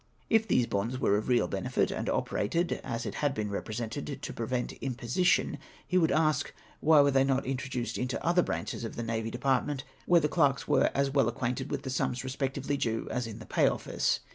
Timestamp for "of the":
8.83-9.03